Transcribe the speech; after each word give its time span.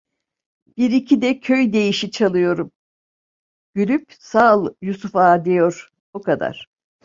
Bir 0.77 0.91
iki 0.91 1.21
de 1.21 1.39
köy 1.39 1.73
deyişi 1.73 2.11
çalıyorum, 2.11 2.71
gülüp: 3.73 4.13
"Sağ 4.19 4.57
ol 4.57 4.73
Yusuf 4.81 5.15
Ağa", 5.15 5.45
diyor. 5.45 5.89
O 6.13 6.21
kadar… 6.21 6.67